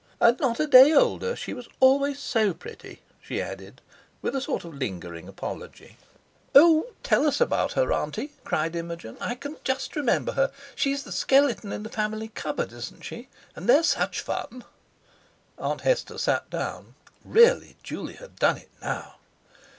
And 0.19 0.39
not 0.39 0.59
a 0.59 0.65
day 0.65 0.91
older; 0.93 1.35
she 1.35 1.53
was 1.53 1.69
always 1.79 2.17
so 2.19 2.55
pretty," 2.55 3.03
she 3.21 3.39
added, 3.39 3.81
with 4.23 4.35
a 4.35 4.41
sort 4.41 4.65
of 4.65 4.73
lingering 4.73 5.27
apology. 5.27 5.95
"Oh! 6.55 6.87
tell 7.03 7.27
us 7.27 7.39
about 7.39 7.73
her, 7.73 7.93
Auntie," 7.93 8.31
cried 8.43 8.75
Imogen; 8.75 9.15
"I 9.21 9.35
can 9.35 9.57
just 9.63 9.95
remember 9.95 10.31
her. 10.31 10.51
She's 10.73 11.03
the 11.03 11.11
skeleton 11.11 11.71
in 11.71 11.83
the 11.83 11.87
family 11.89 12.29
cupboard, 12.29 12.73
isn't 12.73 13.03
she? 13.05 13.27
And 13.55 13.69
they're 13.69 13.83
such 13.83 14.21
fun." 14.21 14.63
Aunt 15.59 15.81
Hester 15.81 16.17
sat 16.17 16.49
down. 16.49 16.95
Really, 17.23 17.75
Juley 17.83 18.15
had 18.15 18.37
done 18.37 18.57
it 18.57 18.71
now! 18.81 19.17